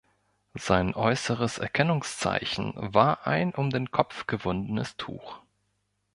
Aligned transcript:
Sein 0.55 0.95
äußeres 0.95 1.59
Erkennungszeichen 1.59 2.73
war 2.75 3.27
ein 3.27 3.53
um 3.53 3.69
den 3.69 3.91
Kopf 3.91 4.25
gewundenes 4.25 4.97
Tuch. 4.97 5.37